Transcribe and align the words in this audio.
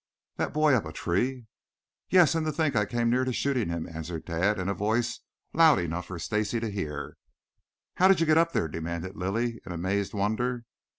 "That 0.37 0.51
boy 0.51 0.73
up 0.73 0.85
a 0.87 0.91
tree?" 0.91 1.45
"Yes, 2.09 2.33
and 2.33 2.43
to 2.47 2.51
think 2.51 2.75
I 2.75 2.87
came 2.87 3.11
near 3.11 3.31
shooting 3.31 3.69
him," 3.69 3.87
answered 3.87 4.25
Tad, 4.25 4.57
in 4.57 4.67
a 4.67 4.73
voice 4.73 5.19
loud 5.53 5.77
enough 5.77 6.07
for 6.07 6.17
Stacy 6.17 6.59
to 6.59 6.71
hear. 6.71 7.17
"How 7.97 8.07
did 8.07 8.19
you 8.19 8.25
get 8.25 8.35
up 8.39 8.51
there?" 8.51 8.67
demanded 8.67 9.15
Lilly 9.15 9.61
in 9.63 9.71
amazed 9.71 10.15
wonder. 10.15 10.65